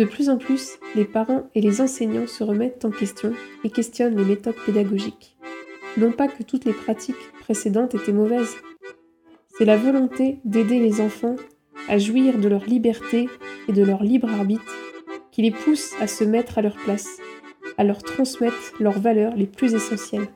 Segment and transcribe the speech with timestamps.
[0.00, 4.16] De plus en plus, les parents et les enseignants se remettent en question et questionnent
[4.16, 5.36] les méthodes pédagogiques.
[5.98, 8.56] Non pas que toutes les pratiques précédentes étaient mauvaises.
[9.58, 11.36] C'est la volonté d'aider les enfants
[11.86, 13.28] à jouir de leur liberté
[13.68, 14.74] et de leur libre arbitre
[15.32, 17.18] qui les pousse à se mettre à leur place,
[17.76, 20.28] à leur transmettre leurs valeurs les plus essentielles.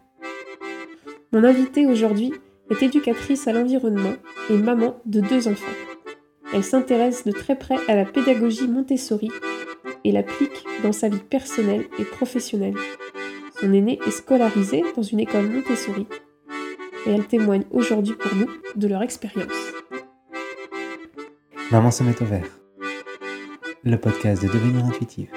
[1.32, 2.34] Mon invitée aujourd'hui
[2.70, 4.12] est éducatrice à l'environnement
[4.50, 5.83] et maman de deux enfants.
[6.54, 9.28] Elle s'intéresse de très près à la pédagogie Montessori
[10.04, 12.76] et l'applique dans sa vie personnelle et professionnelle.
[13.60, 16.06] Son aîné est scolarisé dans une école Montessori
[17.06, 19.50] et elle témoigne aujourd'hui pour nous de leur expérience.
[21.72, 22.60] Maman se met au vert.
[23.82, 25.30] Le podcast de devenir intuitive.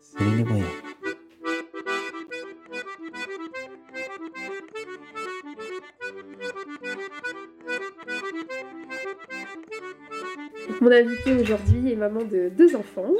[0.00, 0.83] Céline Bruyère.
[10.84, 13.14] Mon invitée aujourd'hui est maman de deux enfants,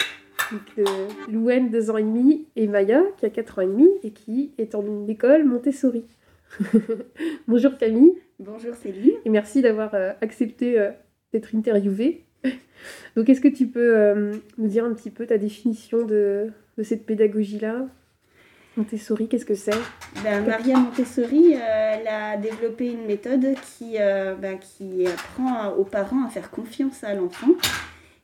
[0.53, 0.87] donc
[1.33, 4.53] Louane, 2 ans et demi, et Maya, qui a 4 ans et demi, et qui
[4.59, 6.05] est en une école Montessori.
[7.48, 8.12] Bonjour Camille.
[8.39, 9.15] Bonjour Céline.
[9.25, 10.91] Et merci d'avoir euh, accepté euh,
[11.33, 12.27] d'être interviewée.
[13.17, 16.83] Donc est-ce que tu peux euh, nous dire un petit peu ta définition de, de
[16.83, 17.87] cette pédagogie-là?
[18.77, 19.72] Montessori, qu'est-ce que c'est?
[20.22, 26.28] Ben, Maria Montessori, elle a développé une méthode qui, ben, qui apprend aux parents à
[26.28, 27.55] faire confiance à l'enfant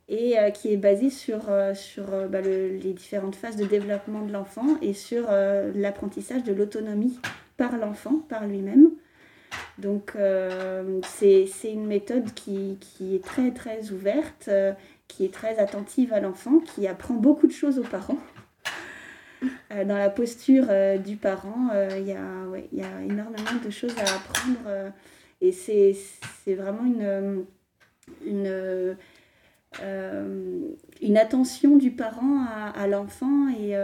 [0.09, 1.43] et qui est basée sur,
[1.75, 5.29] sur ben, les différentes phases de développement de l'enfant et sur
[5.75, 7.19] l'apprentissage de l'autonomie
[7.57, 8.91] par l'enfant, par lui-même.
[9.79, 14.73] Donc euh, c'est une méthode qui, est très très ouverte, euh,
[15.09, 18.19] qui est très attentive à l'enfant, qui apprend beaucoup de choses aux parents.
[19.73, 20.67] Euh, dans la posture
[21.05, 24.93] du parent, il y, y, a énormément de choses à apprendre
[25.41, 25.95] et c'est
[26.49, 27.45] vraiment une,
[28.27, 28.97] une,
[31.01, 33.77] une, attention du parent à, à l'enfant et,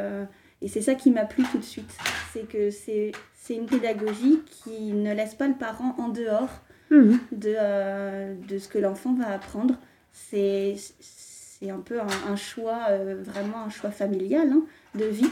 [0.60, 1.96] et c'est ça qui m'a plu tout de suite.
[2.32, 3.12] C'est que c'est
[3.46, 7.20] c'est une pédagogie qui ne laisse pas le parent en dehors mhm.
[7.30, 9.76] de, euh, de ce que l'enfant va apprendre.
[10.12, 14.62] C'est, c'est un peu un, choix, euh, vraiment un choix familial hein,
[14.96, 15.30] de vie.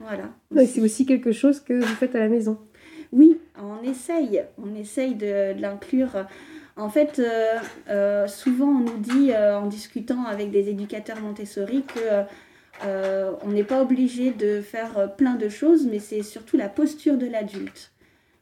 [0.00, 0.30] Voilà.
[0.66, 2.58] c'est aussi quelque chose que vous faites à la maison.
[3.12, 6.26] Oui, on essaye, on essaye de, l'inclure.
[6.76, 7.20] En fait,
[7.88, 12.26] euh, souvent on nous dit en discutant avec des éducateurs Montessori que
[12.84, 16.68] euh, on n'est pas obligé de faire euh, plein de choses, mais c'est surtout la
[16.68, 17.92] posture de l'adulte.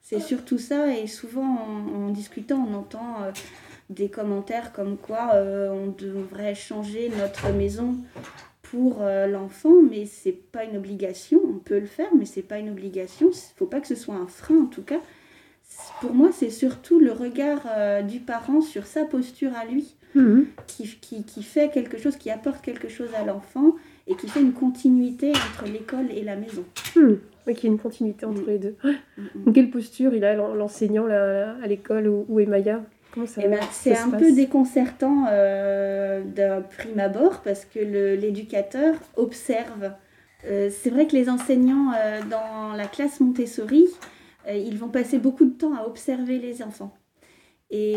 [0.03, 1.59] C'est surtout ça, et souvent
[1.93, 3.33] en, discutant, on entend euh,
[3.91, 7.97] des commentaires comme quoi on devrait changer notre maison
[8.71, 11.41] pour l'enfant, mais c'est pas une obligation.
[11.45, 13.31] On peut le faire, mais c'est pas une obligation.
[13.31, 15.01] Il faut pas que ce soit un frein, en tout cas.
[16.01, 17.67] Pour moi, c'est surtout le regard
[18.05, 20.47] du parent sur sa posture à lui mhm.
[20.67, 20.87] qui,
[21.43, 25.65] fait quelque chose, qui apporte quelque chose à l'enfant et qui fait une continuité entre
[25.71, 26.65] l'école et la maison.
[26.95, 27.15] Hmm.
[27.47, 28.47] Oui, qui a une continuité entre mm.
[28.49, 28.75] les deux.
[28.83, 29.53] Mm, mm.
[29.53, 34.11] quelle posture il a l'enseignant à l'école ou, Emaya Comment ça, eh ben, C'est un
[34.11, 39.93] peu déconcertant euh, d'un prime abord parce que l'éducateur observe.
[40.45, 43.87] Euh, c'est vrai que les enseignants euh, dans la classe Montessori,
[44.49, 46.95] ils vont passer beaucoup de temps à observer les enfants.
[47.71, 47.97] Et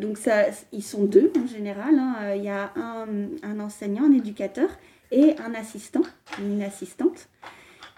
[0.00, 1.98] donc, ça, ils sont deux en général.
[1.98, 2.34] Hein.
[2.36, 3.08] Il y a un,
[3.42, 4.68] un, enseignant, un éducateur,
[5.10, 6.02] et un assistant,
[6.38, 7.28] une assistante.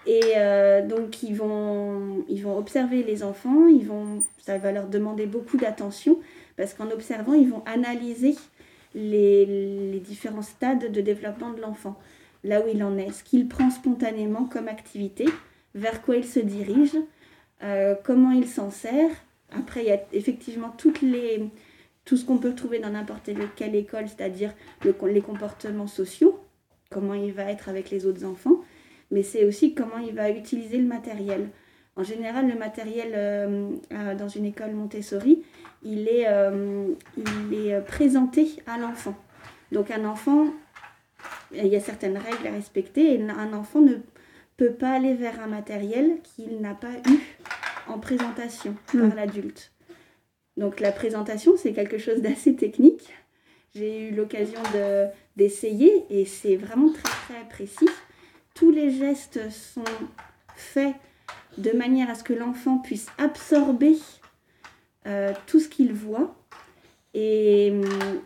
[0.05, 4.87] Et euh, donc, ils vont, ils vont observer les enfants, ils vont, ça va leur
[4.87, 6.19] demander beaucoup d'attention,
[6.55, 8.35] parce qu'en observant, ils vont analyser
[8.95, 11.99] les, différents stades de développement de l'enfant,
[12.43, 15.25] là où il en est, ce qu'il prend spontanément comme activité,
[15.75, 16.95] vers quoi il se dirige,
[17.63, 19.11] euh, comment il s'en sert.
[19.51, 21.49] Après, il y a effectivement toutes les,
[22.05, 24.53] tout ce qu'on peut trouver dans n'importe quelle école, c'est-à-dire
[24.83, 26.39] le, les comportements sociaux,
[26.89, 28.61] comment il va être avec les autres enfants,
[29.11, 31.49] mais c'est aussi comment il va utiliser le matériel.
[31.95, 35.43] En général, le matériel euh, euh, dans une école Montessori,
[35.83, 39.15] il est, euh, il est présenté à l'enfant.
[39.71, 40.47] Donc un enfant,
[41.53, 43.95] il y a certaines règles à respecter et un enfant ne
[44.57, 47.19] peut pas aller vers un matériel qu'il n'a pas eu
[47.87, 49.15] en présentation par hmm.
[49.15, 49.71] l'adulte.
[50.57, 53.11] Donc la présentation, c'est quelque chose d'assez technique.
[53.75, 57.89] J'ai eu l'occasion de, d'essayer et c'est vraiment très très précis.
[58.53, 59.83] Tous les gestes sont
[60.55, 60.93] faits
[61.57, 63.95] de manière à ce que l'enfant puisse absorber
[65.05, 66.35] euh, tout ce qu'il voit.
[67.13, 68.21] Et hum,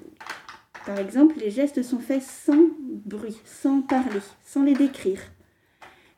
[0.85, 5.19] par exemple, les gestes sont faits sans bruit, sans parler, sans les décrire.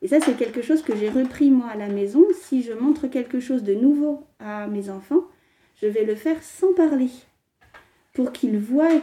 [0.02, 2.24] Et ça, c'est quelque chose que j'ai repris moi à la maison.
[2.40, 5.24] Si je montre quelque chose de nouveau à mes enfants,
[5.80, 7.10] je vais le faire sans parler
[8.12, 9.00] pour qu'ils voient et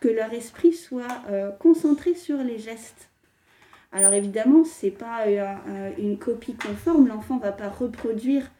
[0.00, 3.08] que leur esprit soit euh, concentré sur les gestes.
[3.92, 5.24] Alors évidemment, ce n'est pas
[5.96, 8.50] une copie conforme, l'enfant va pas reproduire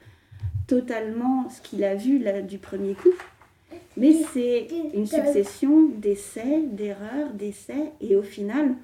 [0.69, 3.13] totalement ce qu'il a vu là, du premier coup,
[3.97, 8.77] mais c'est une succession d'essais, d'erreurs, d'essais, et au final,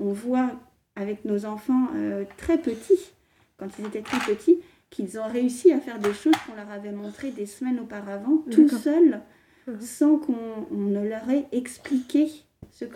[0.00, 0.50] on voit
[0.96, 3.12] avec nos enfants euh, très petits,
[3.58, 4.58] quand ils étaient très petits,
[4.90, 8.68] qu'ils ont réussi à faire des choses qu'on leur avait montrées des semaines auparavant, tout
[8.68, 9.20] seuls,
[9.66, 9.80] mhm.
[9.80, 12.28] sans qu'on ne leur ait expliqué
[12.72, 12.86] ce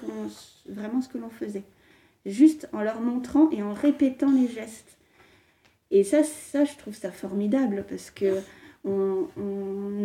[0.68, 1.64] vraiment ce que l'on faisait.
[2.26, 4.96] Juste en leur montrant et en répétant les gestes.
[5.90, 8.40] Et ça, ça je trouve ça formidable parce que
[8.84, 9.26] on,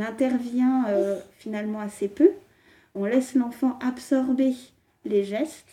[0.02, 2.30] intervient euh, finalement assez peu.
[2.94, 4.54] On laisse l'enfant absorber
[5.06, 5.68] les gestes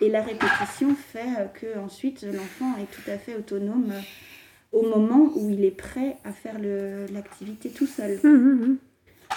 [0.00, 4.00] et la répétition fait euh, que ensuite l'enfant est tout à fait autonome euh,
[4.72, 6.56] au moment où il est prêt à faire
[7.12, 8.18] l'activité tout seul.
[8.22, 8.76] Mmh, mmh, mmh.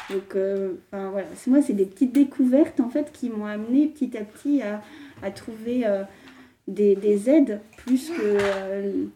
[0.10, 4.24] Donc, euh, voilà, moi, c'est des petites découvertes en fait qui m'ont amené petit à
[4.24, 4.82] petit à,
[5.22, 5.86] à trouver
[6.68, 9.08] des, des, aides plus que,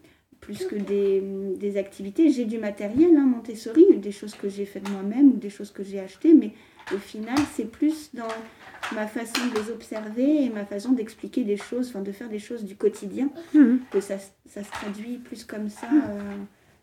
[0.48, 1.22] plus que des,
[1.56, 2.30] des activités.
[2.30, 5.84] J'ai du matériel, hein, Montessori, des choses que j'ai faites moi-même ou des choses que
[5.84, 6.52] j'ai achetées, mais
[6.94, 8.28] au final, c'est plus dans
[8.94, 12.38] ma façon de les observer et ma façon d'expliquer des choses, enfin de faire des
[12.38, 13.80] choses du quotidien, mhm.
[13.90, 14.14] que ça,
[14.46, 16.18] ça, se traduit plus comme ça euh,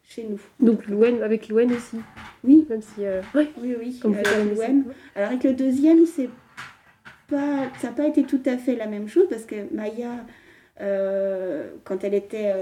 [0.03, 0.39] chez nous.
[0.59, 1.97] Donc Louen, avec Louen aussi
[2.43, 2.67] Oui.
[2.69, 3.03] Même si...
[3.03, 6.29] Euh, oui, oui, avec Alors avec le deuxième, c'est
[7.27, 10.23] pas, ça n'a pas été tout à fait la même chose parce que Maya...
[10.81, 12.53] Euh, quand elle était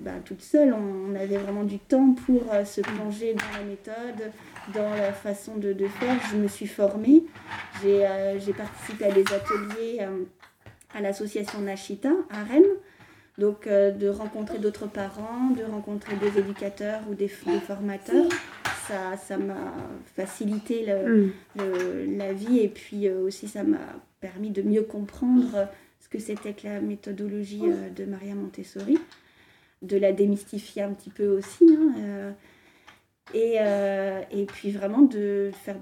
[0.00, 4.30] bah, toute seule, on, avait vraiment du temps pour se plonger dans la méthode,
[4.74, 6.16] dans la façon de, de faire.
[6.30, 7.24] Je me suis formée.
[7.82, 10.24] J'ai euh, participé à des ateliers euh,
[10.94, 12.62] à l'association Nashita à Rennes.
[13.38, 18.28] Donc euh, de rencontrer d'autres parents, de rencontrer des éducateurs ou des, formateurs,
[18.88, 19.74] ça m'a
[20.16, 22.16] facilité le, mm.
[22.16, 23.78] la vie et puis aussi ça m'a
[24.20, 25.68] permis de mieux comprendre
[26.08, 27.62] ce que c'était que la méthodologie
[27.94, 28.98] de Maria Montessori,
[29.82, 31.64] de la démystifier un petit peu aussi.
[31.70, 32.34] Hein,
[33.34, 35.76] et, euh, et puis vraiment de faire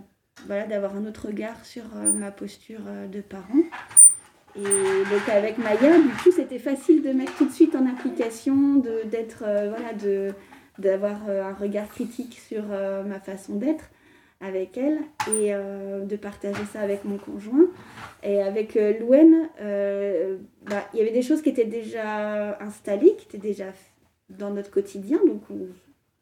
[0.47, 3.63] voilà, d'avoir un autre regard sur euh, ma posture euh, de parent.
[4.57, 8.77] Et donc avec Maya, du coup, c'était facile de mettre tout de suite en application,
[9.05, 10.33] d'être voilà, de
[10.79, 13.91] d'avoir un regard critique sur ma façon d'être
[14.41, 14.99] avec elle
[15.33, 17.67] et de partager ça avec mon conjoint.
[18.23, 23.39] Et avec Louen, bah, il y avait des choses qui étaient déjà installées, qui étaient
[23.39, 23.67] déjà
[24.29, 25.69] dans notre quotidien, donc on,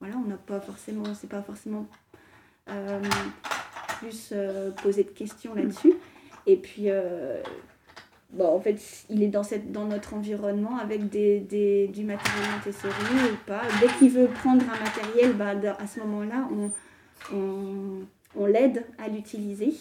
[0.01, 1.87] voilà, on n'a pas forcément, c'est pas forcément
[2.69, 3.01] euh,
[3.99, 5.95] plus euh, posé de questions là-dessus.
[6.47, 7.41] Et puis, euh,
[8.31, 8.79] bon, en fait,
[9.09, 13.63] il est dans, cette, dans notre environnement avec des, des, du matériel Montessori ou pas.
[13.81, 16.71] Dès qu'il veut prendre un matériel, bah, à ce moment-là, on,
[17.33, 19.73] on, l'aide à l'utiliser.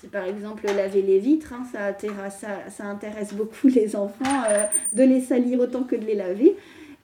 [0.00, 4.44] C'est par exemple laver les vitres, hein, ça, ça, intéresse beaucoup les enfants
[4.92, 6.56] de les salir autant que de les laver.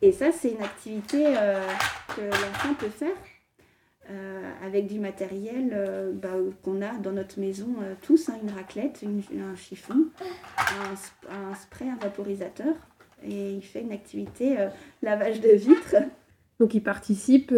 [0.05, 1.67] Et ça, c'est une activité euh,
[2.15, 3.17] que l'enfant peut faire
[4.11, 7.69] euh, avec du matériel euh, bah, qu'on a dans notre maison
[8.03, 10.09] tous, hein, une raclette, un chiffon,
[10.59, 12.75] un, spray, un vaporisateur.
[13.27, 14.59] Et il fait une activité
[15.01, 15.97] lavage de vitres.
[16.61, 17.55] Donc il participe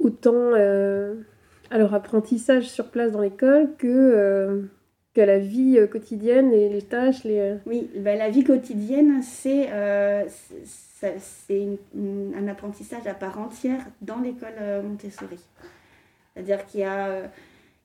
[0.00, 4.68] autant à leur apprentissage sur place dans l'école que
[5.12, 7.56] qu'à la vie quotidienne et les tâches les...
[7.66, 9.68] Oui, bah, la vie quotidienne, c'est
[11.02, 15.38] c'est un apprentissage à part entière dans l'école euh, Montessori.
[16.34, 17.26] C'est-à-dire qu'il y a, euh,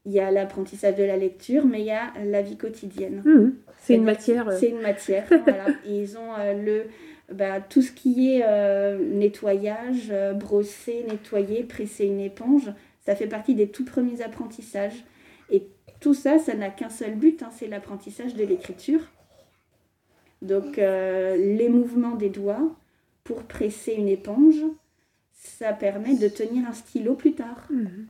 [0.05, 3.21] il y a l'apprentissage de la lecture, mais il y a la vie quotidienne.
[3.25, 3.53] Mmh.
[3.79, 4.49] c'est une matière.
[4.49, 4.57] Euh.
[4.59, 5.65] C'est une matière, voilà.
[5.87, 6.83] ils ont le,
[7.31, 12.71] bah, tout ce qui est nettoyage, brosser, nettoyer, presser une éponge,
[13.05, 15.03] ça fait partie des tout premiers apprentissages.
[15.49, 15.67] Et
[15.99, 19.01] tout ça, ça n'a qu'un seul but, hein, c'est l'apprentissage de l'écriture.
[20.41, 22.75] Donc les mouvements des doigts,
[23.25, 24.63] pour presser une éponge,
[25.33, 27.67] ça permet de tenir un stylo plus tard.
[27.69, 28.07] Mhm.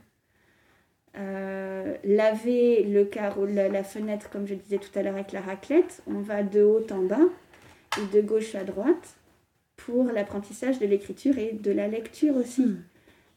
[1.18, 6.02] Euh, laver le carreau, la, fenêtre, comme je disais tout à l'heure avec la raclette,
[6.06, 7.16] on va de haut en bas
[8.12, 9.16] de gauche à droite
[9.76, 12.62] pour l'apprentissage de l'écriture et de la lecture aussi.
[12.62, 12.82] Mhm.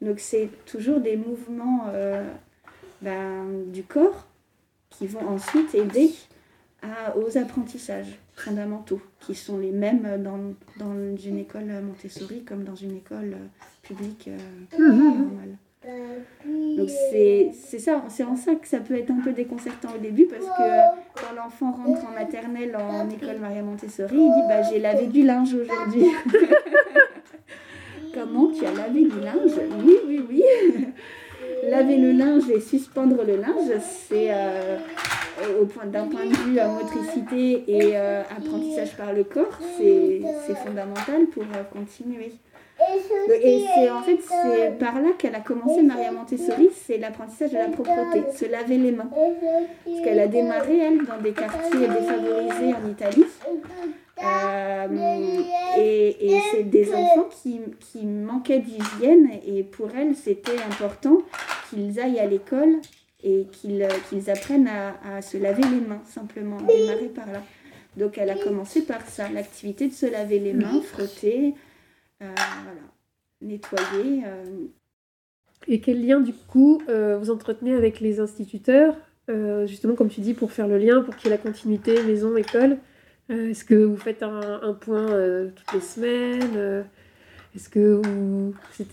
[0.02, 2.26] Donc c'est toujours des mouvements euh,
[3.02, 4.28] ben, du corps
[4.90, 6.12] qui vont ensuite aider
[7.18, 10.40] aux apprentissages fondamentaux, qui sont les mêmes dans,
[10.78, 13.36] dans une école Montessori comme dans une école
[13.82, 14.98] publique euh, mhm.
[14.98, 15.58] normale.
[15.86, 20.26] Donc c'est ça, c'est en ça que ça peut être un peu déconcertant au début
[20.26, 20.64] parce que
[21.16, 25.24] quand l'enfant rentre en maternelle en école Maria Montessori, il dit bah j'ai lavé du
[25.24, 26.06] linge aujourd'hui.
[28.14, 29.54] Comment tu as lavé du linge?
[29.86, 30.44] Oui, oui, oui.
[31.70, 34.32] laver le linge et suspendre le linge, c'est
[35.62, 41.46] au point d'un point de vue motricité et apprentissage par le corps, c'est fondamental pour
[41.72, 42.34] continuer.
[43.42, 47.58] Et c'est en fait c'est par là qu'elle a commencé Maria Montessori, c'est l'apprentissage de
[47.58, 49.10] la propreté, se laver les mains.
[49.86, 53.26] Parce qu'elle a démarré elle dans des quartiers défavorisés en Italie.
[54.22, 54.88] Euh,
[55.78, 61.20] et, et c'est des enfants qui, qui manquaient d'hygiène et pour elle c'était important
[61.70, 62.82] qu'ils aillent à l'école
[63.24, 67.42] et qu'ils qu'ils apprennent à, à, se laver les mains simplement, démarrer par là.
[67.96, 71.54] Donc elle a commencé par ça, l'activité de se laver les mains, frotter,
[72.20, 72.82] voilà,
[73.42, 74.24] nettoyer.
[74.26, 74.68] Euh.
[75.68, 78.96] Et quel lien du coup euh, vous entretenez avec les instituteurs,
[79.66, 82.78] justement comme tu dis, pour faire le lien, pour qu'il y ait la continuité maison-école
[83.30, 85.08] Est-ce que vous faites un, point
[85.56, 86.86] toutes les semaines?
[87.56, 88.02] Est-ce que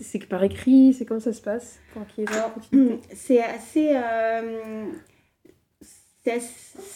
[0.01, 0.93] c'est par écrit?
[0.93, 3.95] C'est comment ça se passe pour qu'il y ait C'est assez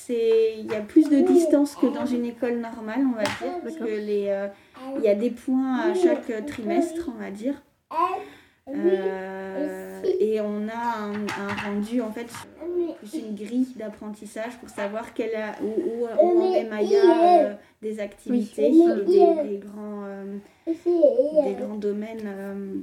[0.09, 3.75] il y a plus de distance que dans une école normale, on va dire, parce
[3.75, 4.47] que les, euh,
[4.97, 7.61] il y a des points à chaque trimestre, on va dire.
[8.67, 12.27] Euh, et on a un, rendu, en fait,
[13.13, 17.01] une grille d'apprentissage pour savoir quelle où, où, on est Maya
[17.43, 20.05] euh, des activités, des, grands,
[20.67, 22.81] des grands domaines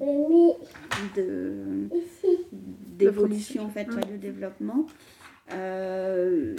[1.17, 1.89] de,
[2.99, 4.87] d'évolution, en fait, de développement.
[5.53, 6.55] Euh,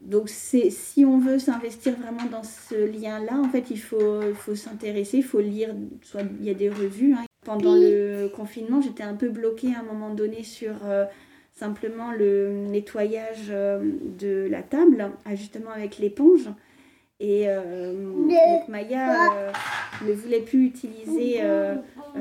[0.00, 4.34] donc c'est si on veut s'investir vraiment dans ce lien-là, en fait, il faut, il
[4.34, 7.14] faut s'intéresser, il faut lire, soit il y a des revues.
[7.14, 7.24] Hein.
[7.44, 11.04] Pendant le confinement, j'étais un peu bloquée à un moment donné sur euh,
[11.54, 13.80] simplement le nettoyage euh,
[14.18, 16.48] de la table, justement avec l'éponge.
[17.20, 19.52] Et donc Maya
[20.06, 21.40] ne voulait plus utiliser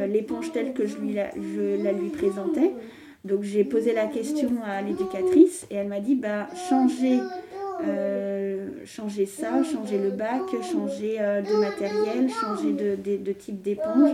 [0.07, 2.71] l'éponge telle que je, lui je la lui présentais.
[3.27, 7.19] Donc j'ai posé la question à l'éducatrice et elle m'a dit bah, changer,
[7.85, 14.11] euh, changer ça, changer le bac, changer euh, de matériel, changer de, de, type d'éponge.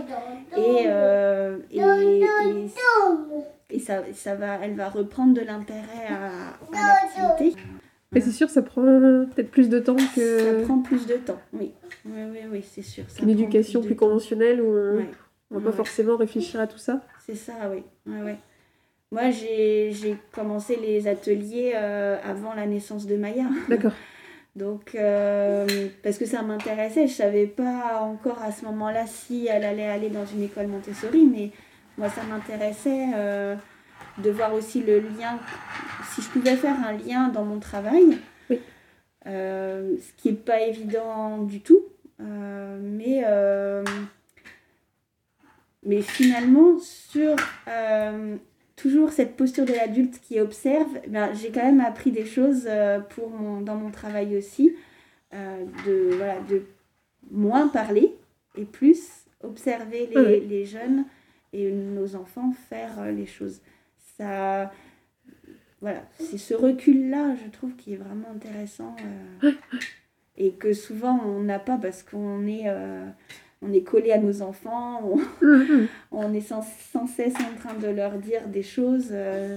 [0.56, 2.24] Et, euh, et,
[3.70, 7.60] et, ça, ça va, elle va reprendre de l'intérêt à, l'activité.
[8.16, 10.38] Et c'est sûr, ça prend peut-être plus de temps que.
[10.38, 11.72] Ça prend plus de temps, oui.
[12.04, 13.04] Oui, oui, oui c'est sûr.
[13.22, 14.76] Une éducation plus, conventionnelle où
[15.50, 17.00] on ne va pas forcément réfléchir à tout ça.
[17.24, 17.82] C'est ça, oui.
[18.06, 18.38] Ouais, ouais.
[19.14, 23.44] Moi, j'ai commencé les ateliers euh, avant la naissance de Maya.
[23.68, 23.92] D'accord.
[24.56, 29.62] Donc, euh, parce que ça m'intéressait, je savais pas encore à ce moment-là si elle
[29.62, 31.50] allait aller dans une école Montessori, mais
[31.96, 33.54] moi, ça m'intéressait euh,
[34.18, 35.38] de voir aussi le lien,
[36.12, 38.18] si je pouvais faire un lien dans mon travail,
[38.50, 38.58] oui.
[39.24, 41.84] ce qui n'est pas évident du tout,
[42.18, 43.22] mais,
[45.84, 47.36] mais finalement, sur
[48.76, 53.00] toujours cette posture de l'adulte qui observe, ben, j'ai quand même appris des choses euh,
[53.00, 54.74] pour mon, dans mon travail aussi,
[55.32, 56.62] euh, de, voilà, de
[57.30, 58.14] moins parler
[58.56, 61.04] et plus observer les, les jeunes
[61.52, 63.60] et nos enfants faire euh, les choses.
[64.16, 64.72] Ça,
[65.80, 68.94] voilà, c'est ce recul-là, je trouve, qui est vraiment intéressant
[70.36, 72.68] et que souvent on n'a pas parce qu'on est
[73.62, 75.00] on est collé à nos enfants,
[76.12, 79.56] on, est sans, cesse en train de leur dire des choses euh,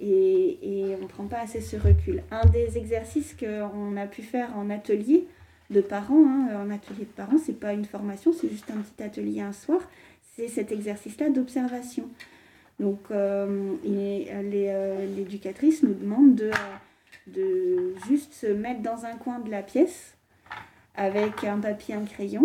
[0.00, 2.22] et, on ne prend pas assez ce recul.
[2.30, 5.26] Un des exercices qu'on a pu faire en atelier
[5.70, 9.02] de parents, hein, en atelier de parents, c'est pas une formation, c'est juste un petit
[9.02, 9.80] atelier un soir,
[10.36, 12.08] c'est cet exercice-là d'observation.
[12.80, 16.50] Donc euh, euh, l'éducatrice nous demande de,
[17.26, 20.14] de juste se mettre dans un coin de la pièce
[20.94, 22.42] avec un papier, un crayon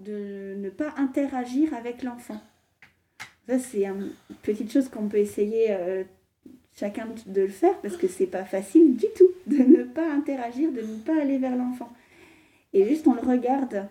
[0.00, 2.40] de ne pas interagir avec l'enfant.
[3.48, 4.12] Ça, c'est une
[4.42, 6.04] petite chose qu'on peut essayer euh,
[6.78, 10.72] chacun de le faire parce que c'est pas facile du tout de ne pas interagir,
[10.72, 11.92] de ne pas aller vers l'enfant.
[12.72, 13.88] Et juste on le regarde.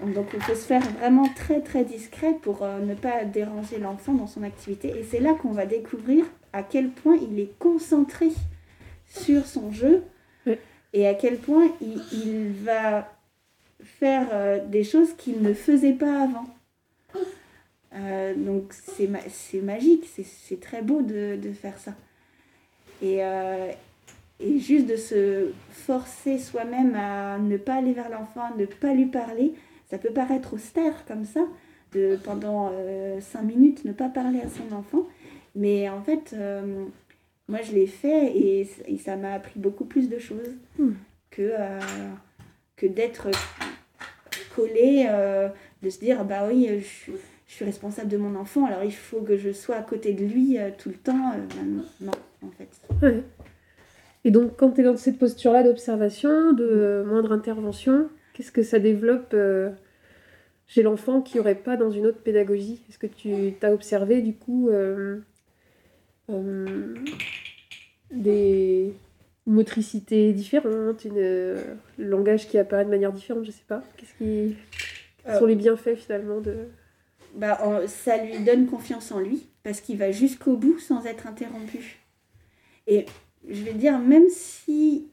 [0.00, 4.12] Donc il faut se faire vraiment très très discret pour euh, ne pas déranger l'enfant
[4.12, 4.88] dans son activité.
[4.98, 8.28] Et c'est là qu'on va découvrir à quel point il est concentré
[9.06, 10.02] sur son jeu
[10.92, 13.15] et à quel point il, il va
[13.82, 16.46] faire euh, des choses qu'il ne faisait pas avant.
[17.94, 21.94] Euh, donc c'est c'est magique, c'est très beau de, de, faire ça.
[23.00, 23.70] Et, euh,
[24.38, 29.06] et juste de se forcer soi-même à ne pas aller vers l'enfant, ne pas lui
[29.06, 29.54] parler,
[29.88, 31.40] ça peut paraître austère comme ça,
[31.92, 32.70] de pendant
[33.20, 35.06] cinq minutes ne pas parler à son enfant.
[35.54, 36.36] Mais en fait,
[37.48, 40.92] moi je l'ai fait et, et ça m'a appris beaucoup plus de choses hmm.
[41.30, 41.52] que,
[42.76, 43.28] que d'être
[44.54, 45.48] collé, euh,
[45.82, 47.12] de se dire bah oui, je
[47.46, 50.58] suis responsable de mon enfant, alors il faut que je sois à côté de lui
[50.78, 51.32] tout le temps.
[52.00, 53.22] non, en fait.
[54.24, 58.78] Et donc, quand tu es dans cette posture-là d'observation, de moindre intervention, qu'est-ce que ça
[58.78, 59.34] développe
[60.66, 62.82] chez l'enfant qui aurait pas dans une autre pédagogie?
[62.88, 65.20] Est-ce que tu as observé du coup euh,
[66.30, 66.94] euh,
[68.10, 68.92] des
[69.46, 74.56] motricités différentes, une, euh, langage qui apparaît de manière différente, je sais pas Qu'est-ce qui
[75.24, 76.68] quels sont les bienfaits finalement de
[77.34, 81.98] bah, ça lui donne confiance en lui parce qu'il va jusqu'au bout sans être interrompu.
[82.86, 83.06] Et
[83.48, 85.08] je vais dire, même si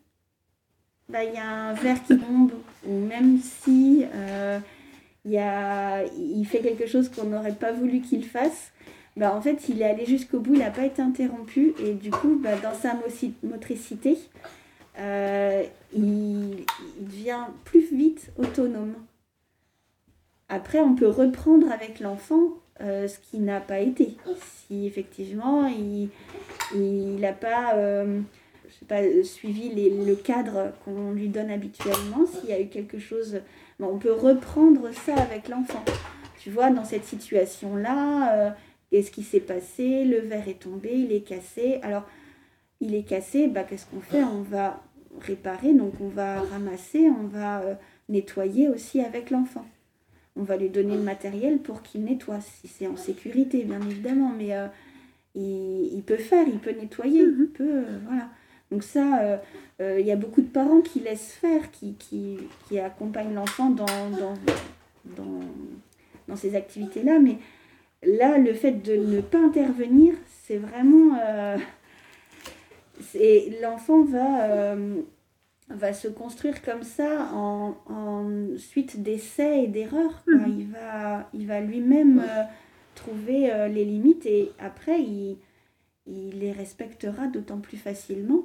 [1.09, 2.51] bah, il y a un verre qui tombe,
[2.87, 4.05] ou même si
[5.37, 8.71] a, il fait quelque chose qu'on n'aurait pas voulu qu'il fasse,
[9.15, 11.73] bah, en fait, il est allé jusqu'au bout, il n'a pas été interrompu.
[11.83, 12.95] Et du coup, bah, dans sa
[13.43, 14.17] motricité,
[14.99, 15.63] euh,
[15.95, 16.65] il,
[16.99, 18.95] devient plus vite autonome.
[20.49, 22.49] Après, on peut reprendre avec l'enfant
[22.81, 24.17] euh, ce qui n'a pas été.
[24.39, 26.09] Si effectivement, il
[27.19, 28.19] n'a pas, euh,
[28.87, 33.41] pas suivi les, le cadre qu'on lui donne habituellement, s'il y a eu quelque chose
[33.79, 35.83] on peut reprendre ça avec l'enfant.
[36.39, 38.55] Tu vois, dans cette situation-là,
[38.93, 40.05] qu'est-ce qui s'est passé?
[40.05, 41.79] Le verre est tombé, il est cassé.
[41.81, 42.07] Alors,
[42.79, 44.23] il est cassé, bah, qu'est-ce qu'on fait?
[44.23, 44.83] On va
[45.19, 47.73] réparer, donc on va ramasser, on va euh,
[48.07, 49.65] nettoyer aussi avec l'enfant.
[50.35, 54.31] On va lui donner le matériel pour qu'il nettoie, si c'est en sécurité, bien évidemment,
[54.37, 54.67] mais euh,
[55.33, 57.47] il, peut faire, il peut nettoyer, il mhm.
[57.47, 58.29] peut, voilà.
[58.71, 59.37] Donc ça, euh,
[59.81, 63.71] euh, il y a beaucoup de parents qui laissent faire, qui, qui, qui accompagnent l'enfant
[63.71, 64.33] dans, dans,
[65.15, 65.39] dans,
[66.27, 67.19] dans, ces activités-là.
[67.19, 67.37] Mais
[68.05, 71.17] là, le fait de ne pas intervenir, c'est vraiment...
[71.25, 71.57] Euh,
[73.61, 74.75] l'enfant va,
[75.69, 80.23] va se construire comme ça en, en suite d'essais et d'erreurs.
[80.27, 80.45] Mmh.
[80.47, 82.23] Il va, il va lui-même
[82.95, 85.37] trouver les limites et après, il
[86.05, 88.43] il les respectera d'autant plus facilement.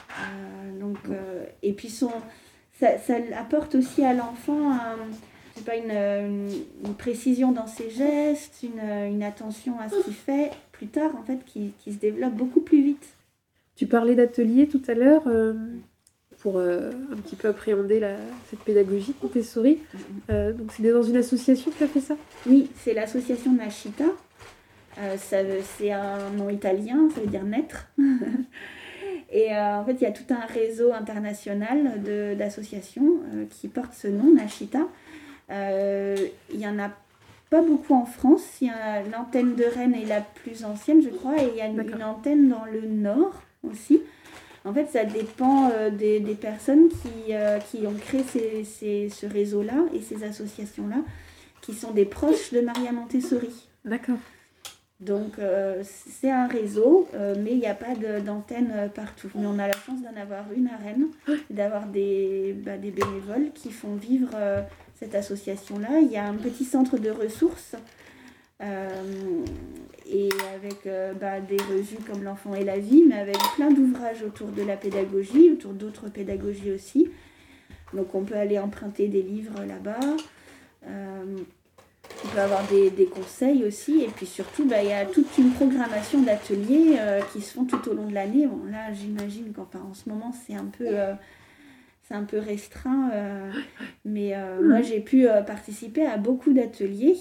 [0.00, 2.12] Euh, donc, euh, et puis son,
[2.78, 4.72] ça, ça, apporte aussi à l'enfant
[5.62, 6.48] pas une,
[6.84, 11.22] une, précision dans ses gestes, une, une, attention à ce qu'il fait plus tard, en
[11.22, 13.06] fait, qui, qui, se développe beaucoup plus vite.
[13.76, 15.22] Tu parlais d'atelier tout à l'heure.
[15.26, 15.54] Euh,
[16.40, 18.16] pour un petit peu appréhender la,
[18.50, 19.78] cette pédagogie Montessori.
[20.28, 22.16] Euh, donc c'est dans une association qui a fait ça?
[22.46, 24.04] Oui, c'est l'association Nashita,
[24.98, 25.16] euh,
[25.78, 27.88] c'est un nom italien, ça veut dire naître.
[29.32, 32.02] Et euh, en fait, il y a tout un réseau international
[32.38, 34.86] d'associations euh, qui portent ce nom, Nashita.
[35.50, 36.90] Il n'y en a
[37.50, 38.60] pas beaucoup en France.
[39.12, 42.48] L'antenne de Rennes est la plus ancienne, je crois, et il y a une, antenne
[42.48, 44.00] dans le nord aussi.
[44.64, 47.34] En fait, ça dépend des, des, personnes qui,
[47.70, 51.02] qui, ont créé ces, ces, ce réseau-là et ces associations-là,
[51.60, 53.68] qui sont des proches de Maria Montessori.
[53.84, 54.18] D'accord.
[55.00, 59.28] Donc euh, c'est un réseau, euh, mais il n'y a pas d'antenne euh, partout.
[59.34, 61.08] Mais on a la chance d'en avoir une à Rennes,
[61.50, 64.30] d'avoir des, bah, des, bénévoles qui font vivre
[64.98, 66.00] cette association-là.
[66.00, 67.74] Il y a un petit centre de ressources
[68.60, 70.88] et avec
[71.20, 74.76] bah, des revues comme L'enfant et la vie, mais avec plein d'ouvrages autour de la
[74.76, 77.10] pédagogie, autour d'autres pédagogies aussi.
[77.92, 80.16] Donc on peut aller emprunter des livres là-bas.
[82.24, 84.02] On peut avoir des, conseils aussi.
[84.02, 87.64] Et puis surtout, bah, il y a toute une programmation d'ateliers euh, qui se font
[87.64, 88.48] tout au long de l'année.
[88.70, 90.86] Là, j'imagine qu'en ce moment, c'est un peu...
[90.86, 91.14] Euh,
[92.06, 93.52] c'est un peu restreint, euh,
[94.04, 97.16] mais moi j'ai pu participer à beaucoup d'ateliers.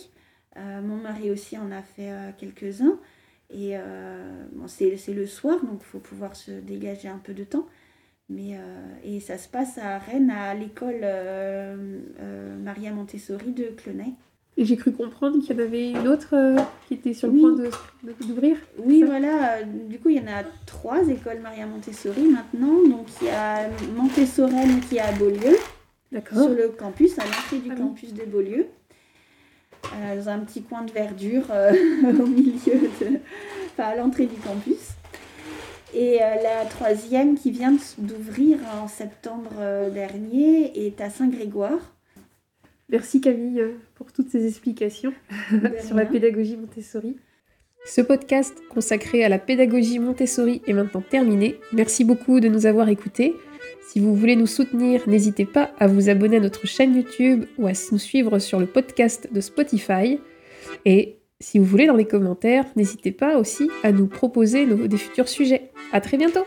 [0.58, 3.00] mon mari aussi en a fait quelques-uns.
[3.50, 3.76] Et
[4.52, 7.68] bon, c'est le soir, donc il faut pouvoir se dégager un peu de temps.
[8.30, 8.60] Mais,
[9.04, 11.06] et ça se passe à Rennes, à l'école
[12.62, 14.14] Maria Montessori de Clenay.
[14.64, 17.38] Et j'ai cru comprendre qu'il y en avait une autre euh, qui était sur le
[17.38, 17.52] point
[18.22, 18.56] d'ouvrir.
[18.78, 19.62] Oui, voilà.
[19.62, 22.82] Du coup, il y en a trois écoles Maria Montessori maintenant.
[22.88, 25.58] Donc, il y a Montessorène qui est à Beaulieu.
[26.32, 28.68] Sur le campus, à l'entrée du ah campus de Beaulieu.
[29.96, 31.74] Euh, dans un petit coin de verdure euh,
[32.18, 33.20] au milieu de.
[33.74, 34.92] Enfin, à l'entrée du campus.
[35.94, 39.52] Et la troisième qui vient d'ouvrir en septembre
[39.94, 41.93] dernier est à Saint-Grégoire.
[42.94, 45.14] Merci Camille euh, pour toutes ces explications
[45.84, 47.18] sur la pédagogie Montessori.
[47.86, 51.60] Ce podcast consacré à la pédagogie Montessori est maintenant terminé.
[51.72, 53.34] Merci beaucoup de nous avoir écoutés.
[53.82, 57.66] Si vous voulez nous soutenir, n'hésitez pas à vous abonner à notre chaîne YouTube ou
[57.66, 60.20] à nous suivre sur le podcast de Spotify.
[60.86, 65.28] Et si vous voulez dans les commentaires, n'hésitez pas aussi à nous proposer des futurs
[65.28, 65.72] sujets.
[65.92, 66.46] À très bientôt